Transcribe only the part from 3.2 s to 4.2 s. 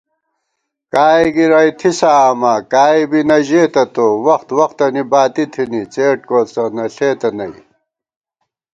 نہ ژېتہ تو